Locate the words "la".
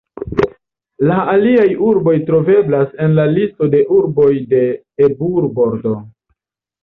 1.09-1.17, 3.19-3.27